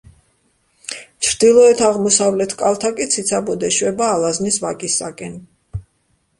ჩრდილოეთ-აღმოსავლეთ 1.27 2.57
კალთა 2.63 2.93
კი 3.01 3.09
ციცაბოდ 3.17 3.69
ეშვება 3.71 4.11
ალაზნის 4.17 4.61
ვაკისაკენ. 4.67 5.41